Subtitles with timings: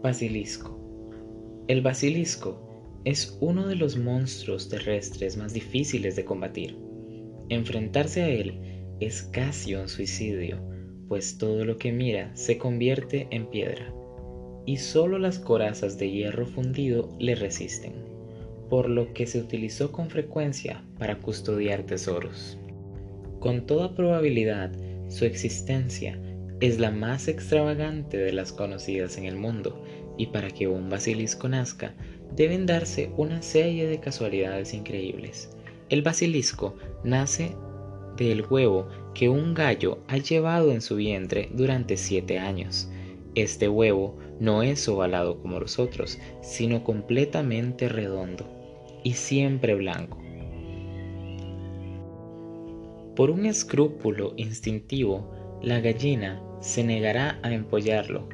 [0.00, 0.78] Basilisco.
[1.66, 6.78] El basilisco es uno de los monstruos terrestres más difíciles de combatir.
[7.48, 8.60] Enfrentarse a él
[9.00, 10.60] es casi un suicidio,
[11.08, 13.92] pues todo lo que mira se convierte en piedra,
[14.66, 17.94] y solo las corazas de hierro fundido le resisten,
[18.70, 22.56] por lo que se utilizó con frecuencia para custodiar tesoros.
[23.40, 24.70] Con toda probabilidad,
[25.08, 26.20] su existencia
[26.60, 29.82] es la más extravagante de las conocidas en el mundo,
[30.16, 31.94] y para que un basilisco nazca,
[32.34, 35.50] deben darse una serie de casualidades increíbles.
[35.88, 37.54] El basilisco nace
[38.16, 42.90] del huevo que un gallo ha llevado en su vientre durante siete años.
[43.34, 48.46] Este huevo no es ovalado como los otros, sino completamente redondo
[49.04, 50.18] y siempre blanco.
[53.14, 58.28] Por un escrúpulo instintivo, la gallina se negará a empollarlo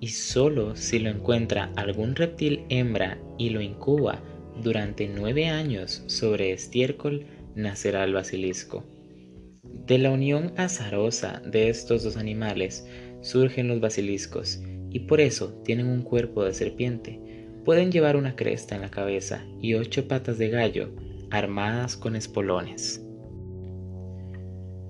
[0.00, 4.20] y solo si lo encuentra algún reptil hembra y lo incuba
[4.62, 8.84] durante nueve años sobre estiércol, nacerá el basilisco.
[9.62, 12.86] De la unión azarosa de estos dos animales
[13.20, 17.20] surgen los basiliscos y por eso tienen un cuerpo de serpiente.
[17.64, 20.90] Pueden llevar una cresta en la cabeza y ocho patas de gallo
[21.30, 23.06] armadas con espolones.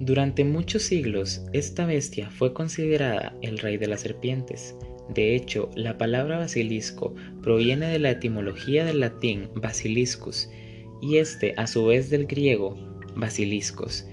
[0.00, 4.74] Durante muchos siglos, esta bestia fue considerada el rey de las serpientes.
[5.12, 10.48] De hecho, la palabra basilisco proviene de la etimología del latín basiliscus
[11.02, 12.76] y este a su vez del griego
[13.14, 14.06] basiliscos,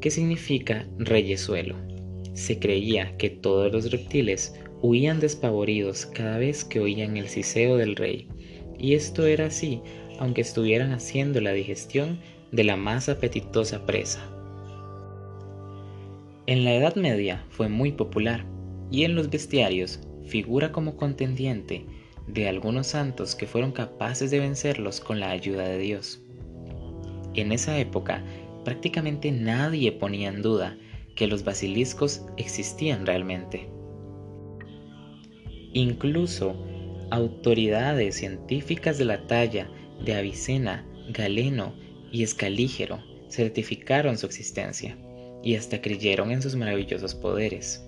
[0.00, 1.76] que significa reyesuelo.
[2.32, 7.94] Se creía que todos los reptiles huían despavoridos cada vez que oían el siseo del
[7.94, 8.26] rey,
[8.78, 9.82] y esto era así
[10.18, 12.20] aunque estuvieran haciendo la digestión
[12.52, 14.35] de la más apetitosa presa.
[16.48, 18.46] En la Edad Media fue muy popular
[18.92, 21.84] y en los bestiarios figura como contendiente
[22.28, 26.22] de algunos santos que fueron capaces de vencerlos con la ayuda de Dios.
[27.34, 28.22] En esa época
[28.64, 30.78] prácticamente nadie ponía en duda
[31.16, 33.68] que los basiliscos existían realmente.
[35.72, 36.64] Incluso
[37.10, 39.68] autoridades científicas de la talla
[40.04, 41.74] de Avicena, Galeno
[42.12, 44.96] y Escalígero certificaron su existencia
[45.46, 47.80] y hasta creyeron en sus maravillosos poderes.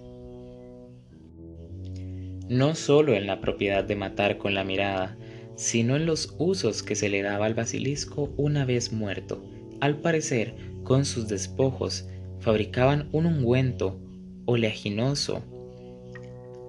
[2.49, 5.19] No solo en la propiedad de matar con la mirada,
[5.57, 9.45] sino en los usos que se le daba al basilisco una vez muerto.
[9.81, 10.55] Al parecer,
[10.85, 12.07] con sus despojos,
[12.39, 13.99] fabricaban un ungüento
[14.45, 15.43] oleaginoso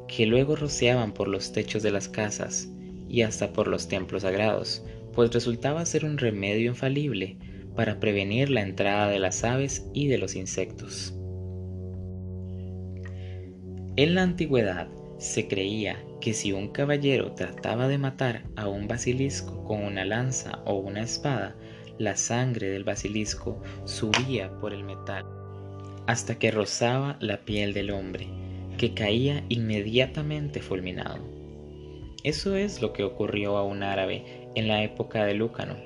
[0.08, 2.68] que luego rociaban por los techos de las casas
[3.08, 4.84] y hasta por los templos sagrados,
[5.14, 7.38] pues resultaba ser un remedio infalible
[7.80, 11.16] para prevenir la entrada de las aves y de los insectos.
[13.96, 19.64] En la antigüedad se creía que si un caballero trataba de matar a un basilisco
[19.64, 21.56] con una lanza o una espada,
[21.98, 25.24] la sangre del basilisco subía por el metal
[26.06, 28.28] hasta que rozaba la piel del hombre,
[28.78, 31.24] que caía inmediatamente fulminado.
[32.26, 35.78] Eso es lo que ocurrió a un árabe en la época de Lúcano,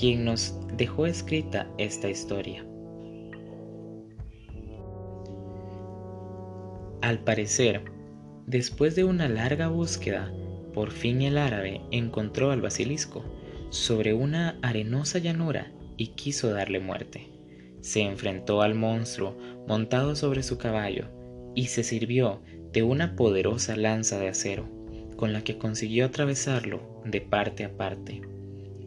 [0.00, 2.64] quien nos dejó escrita esta historia.
[7.02, 7.82] Al parecer,
[8.46, 10.32] después de una larga búsqueda,
[10.72, 13.22] por fin el árabe encontró al basilisco
[13.68, 17.28] sobre una arenosa llanura y quiso darle muerte.
[17.82, 19.36] Se enfrentó al monstruo
[19.68, 21.08] montado sobre su caballo
[21.54, 22.40] y se sirvió
[22.72, 24.66] de una poderosa lanza de acero,
[25.16, 28.22] con la que consiguió atravesarlo de parte a parte.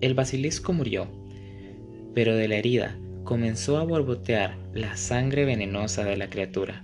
[0.01, 1.07] El basilisco murió,
[2.13, 6.83] pero de la herida comenzó a borbotear la sangre venenosa de la criatura,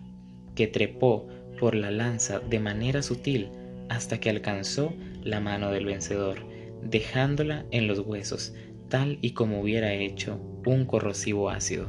[0.56, 1.28] que trepó
[1.60, 3.50] por la lanza de manera sutil
[3.90, 4.94] hasta que alcanzó
[5.24, 6.46] la mano del vencedor,
[6.84, 8.54] dejándola en los huesos,
[8.88, 11.88] tal y como hubiera hecho un corrosivo ácido.